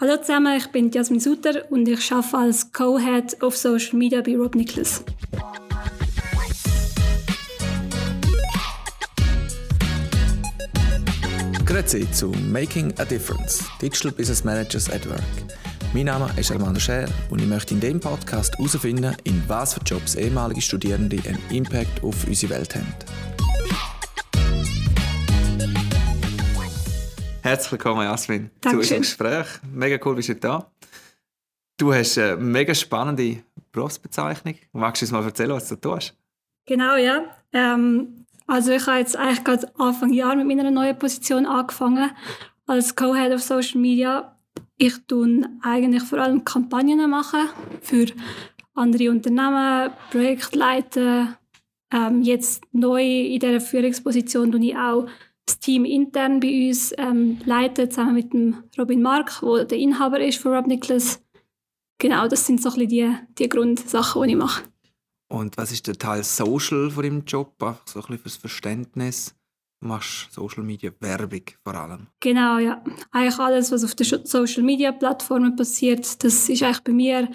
[0.00, 4.34] Hallo zusammen, ich bin Jasmin Sutter und ich arbeite als Co-Head of Social Media bei
[4.34, 5.04] Rob Nicholas.
[11.66, 15.20] Grüezi zu Making a Difference, Digital Business Managers at Work.
[15.92, 19.80] Mein Name ist Armando Scher und ich möchte in diesem Podcast herausfinden, in was für
[19.84, 23.19] Jobs ehemalige Studierende einen Impact auf unsere Welt haben.
[27.50, 28.70] Herzlich willkommen, Jasmin, Dankeschön.
[28.70, 29.46] zu unserem Gespräch.
[29.74, 30.70] Mega cool, bist du da.
[31.76, 34.54] Du hast eine mega spannende Berufsbezeichnung.
[34.72, 36.16] Magst du uns mal erzählen, was du tust?
[36.64, 37.24] Genau, ja.
[37.52, 42.12] Ähm, also ich habe jetzt eigentlich gerade Anfang Jahr mit meiner neuen Position angefangen
[42.68, 44.36] als Co-Head of Social Media.
[44.76, 47.48] Ich tue eigentlich vor allem Kampagnen machen
[47.82, 48.06] für
[48.74, 51.36] andere Unternehmen, Projekte leiten.
[51.92, 55.08] Ähm, jetzt neu in dieser Führungsposition tue ich auch
[55.50, 60.20] das Team intern bei uns ähm, leiten, zusammen mit dem Robin Mark, der der Inhaber
[60.20, 61.22] ist von Rob Nicholas.
[61.98, 64.62] Genau, das sind so ein bisschen die, die Grundsachen, die ich mache.
[65.28, 67.62] Und was ist der Teil Social von deinem Job?
[67.62, 69.34] Einfach so ein bisschen fürs Verständnis.
[69.82, 72.08] Machst Social Media Werbung vor allem.
[72.20, 72.84] Genau, ja.
[73.10, 77.30] Eigentlich alles, was auf den Social Media Plattformen passiert, das ist eigentlich bei mir.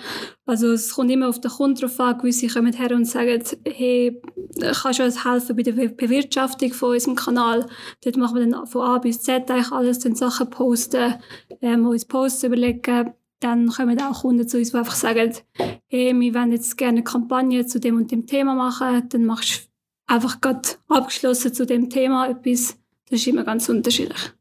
[0.46, 2.20] Also es kommt immer auf den Kunden drauf an.
[2.20, 4.22] Gewisse kommen her und sagen, hey,
[4.60, 7.66] kannst du uns helfen bei der Be- Bewirtschaftung von unserem Kanal?
[8.04, 11.16] Dort machen wir dann von A bis Z eigentlich alles, dann Sachen posten,
[11.62, 13.14] ähm, uns Posts überlegen.
[13.40, 15.34] Dann kommen auch Kunden zu uns, die einfach sagen,
[15.88, 19.10] hey, wir wollen jetzt gerne eine Kampagne zu dem und dem Thema machen.
[19.10, 19.75] Dann machst du
[20.08, 22.78] einfach gerade abgeschlossen zu dem Thema etwas.
[23.10, 24.32] Das ist immer ganz unterschiedlich.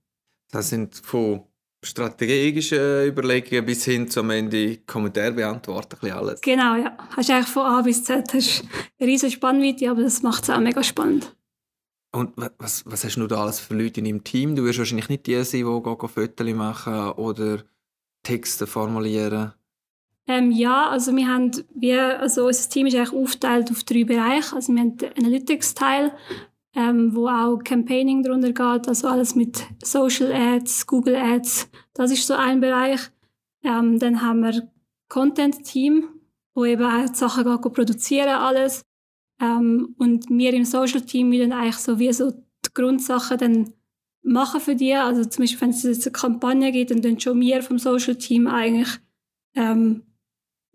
[0.51, 1.43] Das sind von
[1.85, 6.41] strategischen Überlegungen bis hin zum Ende Kommentare beantworten, alles.
[6.41, 6.97] Genau, ja.
[7.17, 8.65] Hast eigentlich von A bis Z hast
[8.99, 11.35] eine riesige Spannweite, aber das macht es auch mega spannend.
[12.13, 14.55] Und wa- was, was hast du da alles für Leute in deinem Team?
[14.57, 17.65] Du wirst wahrscheinlich nicht die sein, die Fotos machen oder
[18.23, 19.53] Texte formulieren.
[20.27, 24.57] Ähm, ja, also wir haben, wir, also unser Team ist eigentlich aufgeteilt auf drei Bereiche.
[24.57, 26.13] Also wir haben den Analytics-Teil,
[26.75, 31.69] ähm, wo auch Campaigning darunter geht, also alles mit Social Ads, Google Ads.
[31.93, 33.01] Das ist so ein Bereich.
[33.63, 34.69] Ähm, dann haben wir
[35.09, 36.09] Content-Team,
[36.55, 38.83] wo eben auch die Sachen geht, produzieren alles.
[39.41, 43.73] Ähm, und wir im Social-Team, dann eigentlich so wie so die Grundsachen dann
[44.23, 44.95] machen für die.
[44.95, 48.47] Also zum Beispiel, wenn es jetzt eine Kampagne gibt, dann dann schon wir vom Social-Team
[48.47, 48.89] eigentlich
[49.55, 50.03] ähm,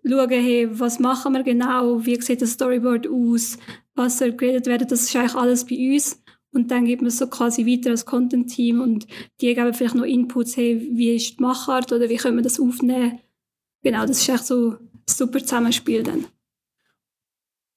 [0.03, 3.57] schauen, hey, was machen wir genau, wie sieht das Storyboard aus,
[3.95, 6.21] was soll geredet werden, das ist eigentlich alles bei uns.
[6.51, 9.05] Und dann gibt man es so quasi weiter als Content-Team und
[9.39, 12.59] die geben vielleicht noch Inputs, hey, wie ist die Machart oder wie können wir das
[12.59, 13.19] aufnehmen.
[13.83, 14.77] Genau, das ist echt so ein
[15.07, 16.25] super Zusammenspiel dann.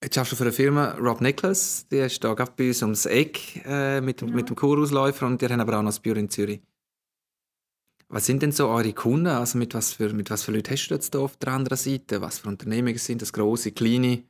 [0.03, 3.07] Jetzt schaffst du für eine Firma Rob Nicholas, die ist da gerade bei uns ums
[3.07, 6.19] Eck äh, mit, dem- mit dem Kurausläufer und die haben aber auch noch das Büro
[6.19, 6.61] in Zürich.
[8.13, 9.29] Was sind denn so eure Kunden?
[9.29, 12.21] Also mit was für, mit was für Leuten hast du jetzt auf der anderen Seite?
[12.21, 13.33] Was für Unternehmen sind das?
[13.33, 14.25] Grosse, kleine?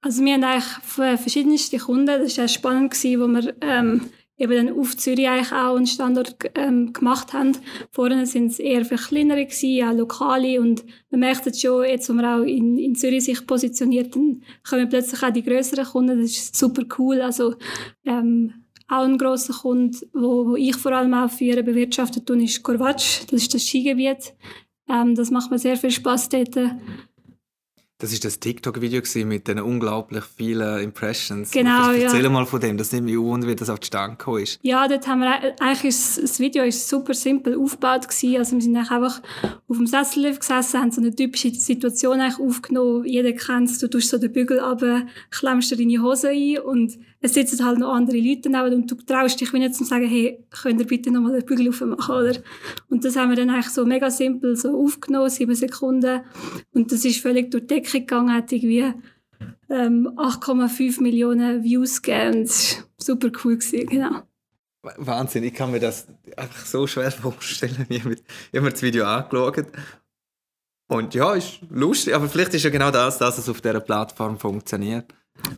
[0.00, 2.06] Also wir haben eigentlich verschiedenste Kunden.
[2.06, 6.92] Das war spannend, wo wir ähm, eben dann auf Zürich eigentlich auch einen Standort ähm,
[6.92, 7.56] gemacht haben.
[7.92, 10.60] Vorher sind es eher für kleinere, gewesen, auch lokale.
[10.60, 14.42] Und man merkt jetzt schon, jetzt wo man auch in, in Zürich sich positioniert, dann
[14.68, 16.20] kommen plötzlich auch die größeren Kunden.
[16.20, 17.20] Das ist super cool.
[17.20, 17.54] Also
[18.04, 18.54] ähm,
[18.88, 23.22] auch ein grosser Kunde, wo, wo ich vor allem auch führe, bewirtschaftet tun, ist Korvatsch.
[23.30, 24.34] Das ist das Skigebiet.
[24.88, 26.56] Ähm, das macht mir sehr viel Spaß dort.
[28.00, 31.50] Das ist das TikTok-Video mit den unglaublich vielen Impressions.
[31.50, 32.14] Genau, Vielleicht ja.
[32.14, 34.60] Erzähl mal von dem, das nimmt mich wunder, wie das auf die Stange gekommen ist.
[34.62, 38.36] Ja, dort haben wir, eigentlich ist, das Video ist super simpel aufgebaut gewesen.
[38.36, 39.20] Also wir sind einfach
[39.66, 43.04] auf dem Sessellift gesessen, haben so eine typische Situation eigentlich aufgenommen.
[43.04, 46.96] Jeder kennt es, du tust so den Bügel runter, klemmst dir deine Hose ein und
[47.20, 50.06] es sitzen halt noch andere Leute neben und du traust dich wie nicht zu sagen,
[50.06, 52.36] hey, könnt ihr bitte nochmal den Bügel aufmachen, oder?
[52.88, 56.20] Und das haben wir dann eigentlich so mega simpel so aufgenommen, sieben Sekunden.
[56.72, 58.92] Und das ist völlig durch die Decke gegangen, hat irgendwie
[59.68, 62.38] ähm, 8,5 Millionen Views gegeben.
[62.38, 64.22] Und das war super cool, gewesen, genau.
[64.96, 66.06] Wahnsinn, ich kann mir das
[66.36, 67.86] einfach so schwer vorstellen.
[67.88, 68.16] Ich habe
[68.52, 69.66] mir das Video angeschaut.
[70.88, 74.38] Und ja, ist lustig, aber vielleicht ist ja genau das, dass es auf dieser Plattform
[74.38, 75.12] funktioniert.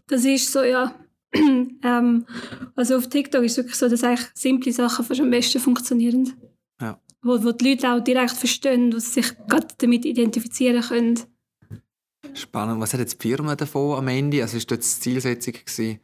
[0.09, 0.93] Das ist so, ja.
[1.83, 2.27] ähm,
[2.75, 6.33] also auf TikTok ist es wirklich so, dass eigentlich simple Sachen fast am besten funktionieren.
[6.81, 7.01] Ja.
[7.23, 11.21] Wo, wo die Leute auch direkt verstehen, sie sich gerade damit identifizieren können.
[12.35, 12.81] Spannend.
[12.81, 14.43] Was hat jetzt die Firma davon am Ende?
[14.43, 16.01] Also ist das die Zielsetzung gewesen,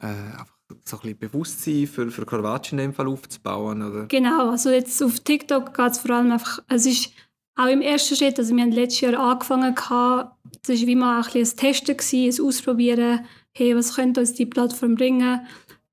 [0.00, 3.82] äh, einfach so ein bisschen Bewusstsein für, für Carvaccio in dem Fall aufzubauen?
[3.82, 4.06] Oder?
[4.06, 7.12] Genau, also jetzt auf TikTok geht es vor allem einfach, es ist
[7.58, 10.32] auch im ersten Schritt, also wir haben letztes Jahr angefangen, gehabt,
[10.64, 14.94] das war wie mal ein, ein Testen, ein Ausprobieren, hey, was könnte uns die Plattform
[14.94, 15.40] bringen.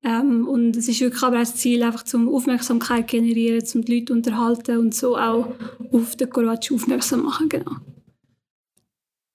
[0.03, 4.13] Ähm, und es ist wirklich aber das Ziel, einfach zum Aufmerksamkeit generieren, zum die Leute
[4.13, 5.55] unterhalten und so auch
[5.91, 7.77] auf den Courage aufmerksam machen, genau.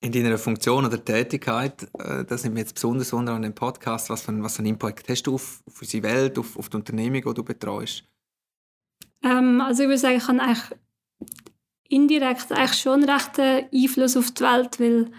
[0.00, 4.08] In deiner Funktion oder Tätigkeit, äh, das nimmt mich jetzt besonders wunder an dem Podcast,
[4.08, 6.76] was für, was für einen Impact hast du auf, auf unsere Welt, auf, auf die
[6.76, 8.04] Unternehmung, die du betreust?
[9.24, 10.78] Ähm, also ich würde sagen, ich habe eigentlich
[11.90, 15.10] indirekt eigentlich schon recht Einfluss auf die Welt, weil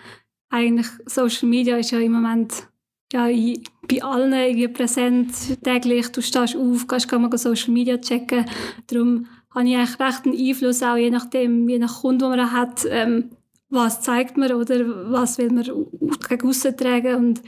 [0.49, 2.67] eigentlich Social Media ist ja im Moment
[3.13, 5.31] ja, bei allen irgendwie präsent,
[5.63, 6.07] täglich.
[6.11, 8.45] Du stehst auf, kannst mal Social Media checken.
[8.87, 12.51] Darum habe ich eigentlich recht einen Einfluss, auch je nachdem, je nach Kunde, den man
[12.51, 13.31] hat, ähm,
[13.69, 15.63] was zeigt man oder was will man
[16.29, 17.15] gegen tragen.
[17.15, 17.41] Und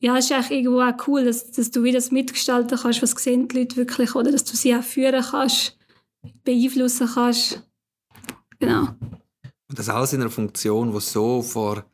[0.00, 3.12] ja, es ist eigentlich irgendwo auch cool, dass, dass du wieder das mitgestalten kannst, was
[3.12, 5.78] sehen die Leute wirklich, oder dass du sie auch führen kannst,
[6.44, 7.62] beeinflussen kannst.
[8.66, 8.88] Genau.
[9.68, 11.84] Und das alles in einer Funktion, die so vor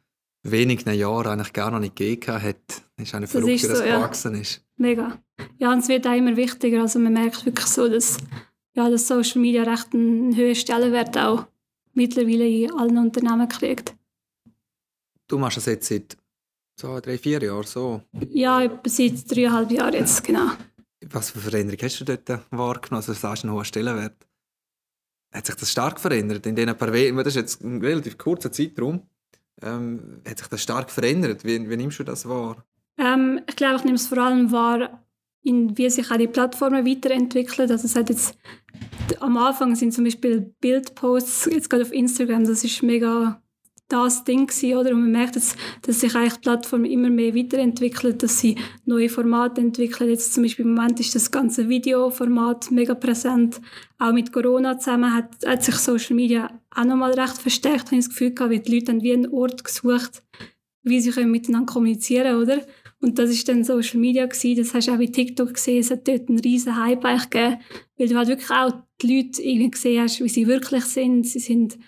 [0.42, 2.56] wenigen Jahren eigentlich gar noch nicht gegeben hat.
[2.96, 4.40] Das ist eine verrückt, wie das so, gewachsen ja.
[4.40, 4.64] ist.
[4.76, 5.18] Mega.
[5.58, 6.82] Ja, und es wird auch immer wichtiger.
[6.82, 8.16] Also man merkt wirklich so, dass,
[8.74, 11.46] ja, dass Social Media recht einen hohen Stellenwert auch
[11.92, 13.94] mittlerweile in allen Unternehmen kriegt.
[15.26, 16.16] Du machst das jetzt seit
[16.76, 18.02] zwei, drei, vier Jahren so?
[18.30, 20.50] Ja, seit dreieinhalb Jahren jetzt, genau.
[21.10, 22.96] Was für Veränderung hast du dort wahrgenommen?
[23.00, 24.26] Also, du sagst einen hohen Stellenwert.
[25.32, 27.16] Hat sich das stark verändert in diesen paar Wochen?
[27.16, 29.02] Das ist jetzt ein relativ kurzer Zeitraum.
[29.62, 31.44] Ähm, hat sich das stark verändert?
[31.44, 32.64] Wie, wie nimmst du das wahr?
[32.98, 35.04] Ähm, ich glaube, ich nehme es vor allem wahr,
[35.42, 37.70] in wie sich auch die Plattformen weiterentwickeln.
[37.70, 38.36] Also es hat jetzt,
[39.20, 43.40] am Anfang sind zum Beispiel Bildposts, jetzt gerade auf Instagram, das ist mega
[43.90, 44.90] das Ding gewesen, oder?
[44.92, 48.56] Und man merkt jetzt, dass sich eigentlich die Plattform immer mehr weiterentwickelt, dass sie
[48.86, 50.10] neue Formate entwickeln.
[50.10, 53.60] Jetzt zum Beispiel im Moment ist das ganze Videoformat mega präsent.
[53.98, 57.86] Auch mit Corona zusammen hat, hat sich Social Media auch nochmal recht verstärkt.
[57.86, 60.22] Ich habe das Gefühl gehabt, weil die Leute haben wie einen Ort gesucht,
[60.82, 62.62] wie sie können miteinander kommunizieren, oder?
[63.00, 64.56] Und das ist dann Social Media gewesen.
[64.56, 65.80] Das hast du auch bei TikTok gesehen.
[65.80, 67.58] Es hat dort einen riesen Hype eigentlich gegeben,
[67.98, 71.26] weil du halt wirklich auch die Leute irgendwie gesehen hast, wie sie wirklich sind.
[71.26, 71.78] Sie sind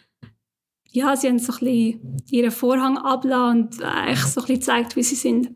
[0.93, 4.97] ja, sie haben so ein bisschen ihren Vorhang abgelassen und eigentlich so ein bisschen gezeigt,
[4.97, 5.55] wie sie sind.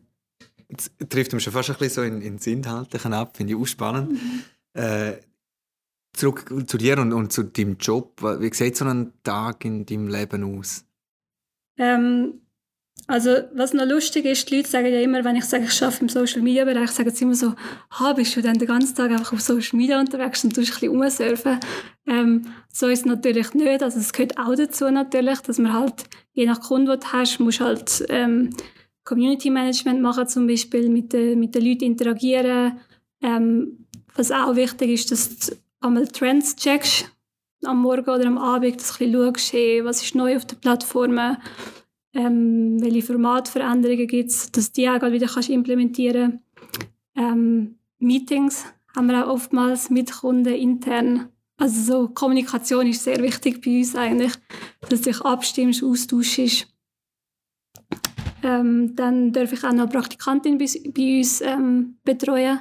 [0.69, 3.65] Jetzt trifft mich schon fast ein bisschen so in, in Inhaltlichen ab, finde ich auch
[3.65, 4.11] spannend.
[4.11, 4.43] Mhm.
[4.73, 5.17] Äh,
[6.13, 8.21] zurück zu dir und, und, zu deinem Job.
[8.21, 10.85] Wie sieht so ein Tag in deinem Leben aus?
[11.77, 12.41] Ähm,
[13.05, 16.01] also, was noch lustig ist, die Leute sagen ja immer, wenn ich sage, ich arbeite
[16.01, 17.53] im Social Media Bereich, sagen sie immer so,
[17.91, 20.79] ha, bist du dann den ganzen Tag einfach auf Social Media unterwegs und tust ein
[20.79, 21.59] bisschen rumsurfen.
[22.05, 22.41] Ähm,
[22.73, 23.81] so ist es natürlich nicht.
[23.81, 26.03] Also, es gehört auch dazu natürlich, dass man halt,
[26.33, 28.49] je nach Kunde, den du hast, musst halt, ähm,
[29.05, 32.79] Community Management machen, zum Beispiel mit, den, mit den Leuten interagieren.
[33.21, 37.09] Ähm, was auch wichtig ist, dass du einmal Trends checkst,
[37.63, 40.45] am Morgen oder am Abend, dass du ein bisschen schaust, hey, was ist neu auf
[40.45, 41.37] den Plattformen
[42.17, 46.41] ähm, welche Formatveränderungen gibt es, dass die auch wieder kannst implementieren
[47.17, 48.65] ähm, Meetings
[48.95, 51.29] haben wir auch oftmals mit Kunden intern.
[51.57, 54.33] Also so Kommunikation ist sehr wichtig bei uns eigentlich,
[54.89, 56.67] dass du dich abstimmst, austauschst.
[58.43, 60.65] Ähm, dann darf ich auch noch Praktikantin bei,
[60.95, 62.59] bei uns ähm, betreuen.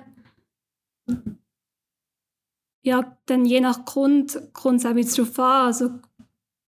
[2.83, 5.67] Ja, dann je nach Kunde kommt es auch wieder darauf an.
[5.67, 5.91] Also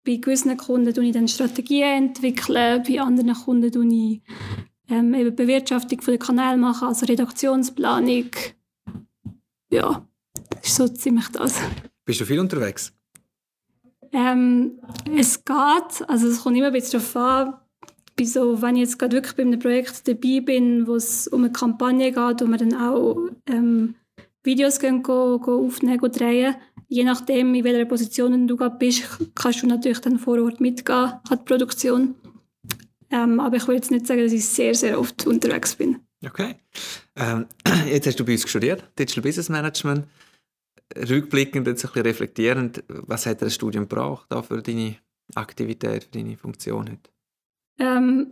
[0.06, 4.22] bei gewissen Kunden entwickle ich dann Strategien, entwickeln, bei anderen Kunden entwickle ich
[4.88, 8.30] ähm, eben Bewirtschaftung der Kanäle machen, also Redaktionsplanung.
[9.70, 10.06] Ja,
[10.50, 11.60] das ist so ziemlich das.
[12.04, 12.92] Bist du viel unterwegs?
[14.12, 14.78] Ähm,
[15.16, 17.54] es geht, also es kommt immer ein bisschen darauf an,
[18.22, 21.52] so, wenn ich jetzt gerade wirklich bei einem Projekt dabei bin, wo es um eine
[21.52, 23.96] Kampagne geht, wo wir dann auch ähm,
[24.46, 26.56] Videos gehen, go, go aufnehmen, go drehen,
[26.88, 29.02] je nachdem, in welcher Position du gerade bist,
[29.34, 32.14] kannst du natürlich dann vor Ort mitgehen an die Produktion.
[33.10, 36.00] Ähm, aber ich will jetzt nicht sagen, dass ich sehr, sehr oft unterwegs bin.
[36.24, 36.56] Okay.
[37.14, 37.46] Ähm,
[37.88, 40.06] jetzt hast du bei uns studiert, Digital Business Management.
[40.96, 44.96] Rückblickend, jetzt ein bisschen reflektierend, was hat das Studium gebraucht für deine
[45.34, 47.10] Aktivität, für deine Funktion heute?
[47.78, 48.30] Ähm,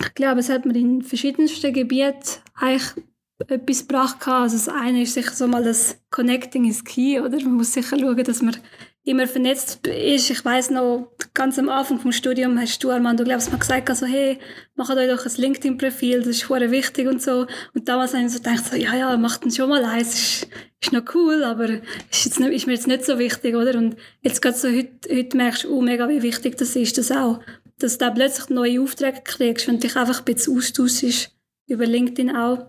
[0.00, 3.04] ich glaube, es hat mir in verschiedensten Gebieten eigentlich
[3.48, 4.16] etwas gebracht.
[4.26, 7.40] Also das eine ist sicher so mal das Connecting is key, oder?
[7.40, 8.56] Man muss sicher schauen, dass man
[9.04, 10.30] immer vernetzt ist.
[10.30, 14.06] Ich weiß noch, ganz am Anfang vom Studium hast du, glaubst du, mal gesagt, also,
[14.06, 14.38] hey,
[14.74, 17.46] macht euch doch ein LinkedIn-Profil, das ist sehr wichtig und so.
[17.74, 20.48] Und damals habe ich so gedacht, so, ja, ja, macht dann schon mal eins, ist,
[20.82, 21.68] ist noch cool, aber
[22.10, 23.76] ist, jetzt nicht, ist mir jetzt nicht so wichtig, oder?
[23.76, 27.10] Und jetzt gerade so, heute, heute merkst du, oh, mega, wie wichtig das ist, das
[27.10, 27.40] auch,
[27.78, 31.34] dass du da plötzlich neue Aufträge kriegst, du dich einfach ein bisschen austauschst,
[31.66, 32.66] über LinkedIn auch.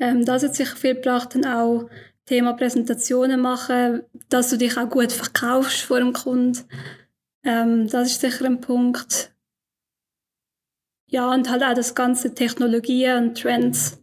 [0.00, 1.88] Ähm, das hat sicher viel gebracht, dann auch
[2.24, 6.58] Thema Präsentationen machen, dass du dich auch gut verkaufst vor dem Kunden.
[7.44, 9.32] Ähm, das ist sicher ein Punkt.
[11.06, 14.00] Ja, und halt auch das ganze Technologien und Trends.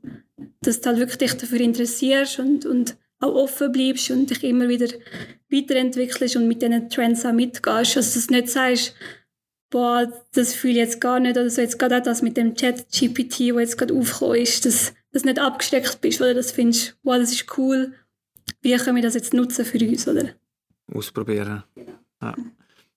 [0.62, 4.68] dass du halt wirklich dich dafür interessierst und, und auch offen bleibst und dich immer
[4.68, 4.88] wieder
[5.50, 7.68] weiterentwickelst und mit diesen Trends auch mitgehst.
[7.98, 8.94] Also, dass du nicht sagst,
[9.70, 11.62] boah, das fühle ich jetzt gar nicht oder so.
[11.62, 15.30] Jetzt gerade auch das mit dem Chat-GPT, wo jetzt gerade aufgekommen ist, dass, dass du
[15.30, 17.94] nicht abgesteckt bist, oder das findest, wow, das ist cool.
[18.62, 20.30] Wie können wir das jetzt nutzen für uns, oder?
[20.94, 21.64] Ausprobieren.
[22.22, 22.36] Ja.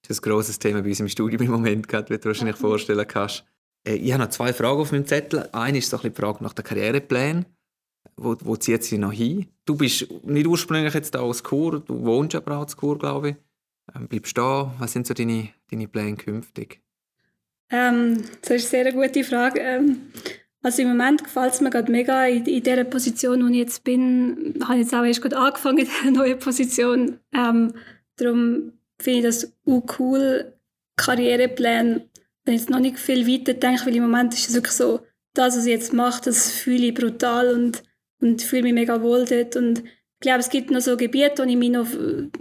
[0.02, 3.06] Das ist ein grosses Thema bei uns im Studium im Moment, wie du wahrscheinlich vorstellen
[3.08, 3.44] kannst.
[3.86, 5.48] Äh, ich habe noch zwei Fragen auf meinem Zettel.
[5.52, 7.46] Eine ist so ein die Frage nach den Karriereplänen.
[8.16, 9.46] Wo, wo zieht sie noch hin?
[9.64, 13.30] Du bist nicht ursprünglich jetzt da aus Chur, du wohnst aber auch aus Chur, glaube
[13.30, 13.36] ich.
[13.94, 14.74] Ähm, bleibst du da?
[14.78, 16.80] Was sind so deine, deine Pläne künftig?
[17.70, 19.60] Ähm, das ist eine sehr gute Frage.
[19.60, 20.12] Ähm,
[20.62, 23.84] also im Moment gefällt es mir gerade mega in, in der Position, wo ich jetzt
[23.84, 24.54] bin.
[24.56, 27.18] Ich habe jetzt auch erst gerade angefangen in dieser neuen Position.
[27.32, 27.74] Ähm,
[28.16, 30.52] darum finde ich das auch cool.
[30.96, 32.06] Karrierepläne,
[32.44, 35.00] wenn ich jetzt noch nicht viel weiter denke, weil im Moment ist es wirklich so,
[35.32, 37.82] das, was ich jetzt mache, das fühle ich brutal und,
[38.20, 39.56] und fühle mich mega wohl dort.
[39.56, 41.86] Und ich glaube, es gibt noch so Gebiete, wo ich mich noch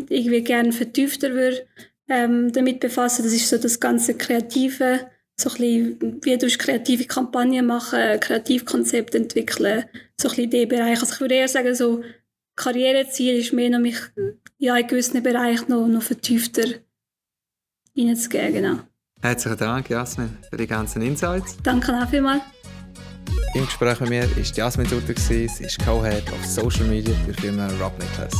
[0.10, 1.66] irgendwie gerne vertiefter würde,
[2.10, 3.24] ähm, damit befassen.
[3.24, 5.56] Das ist so das ganze Kreative, so ein
[5.98, 9.86] bisschen, wie du kreative Kampagnen machen, Kreativkonzepte entwickeln,
[10.20, 11.00] so ein bisschen in diesem Bereich.
[11.00, 12.04] Also ich würde eher sagen, so
[12.56, 13.98] Karriereziel ist mehr noch mich
[14.58, 16.66] ja, in gewissen Bereichen noch, noch vertiefter
[17.98, 18.54] reinzugehen.
[18.54, 18.80] Genau.
[19.22, 21.58] Herzlichen Dank, Jasmin, für die ganzen Insights.
[21.64, 22.42] Danke auch vielmals.
[23.56, 27.42] Im Gespräch mit mir war Jasmin Sutter, sie ist Co-Head of Social Media für die
[27.42, 28.34] Firma Rob Nicholas.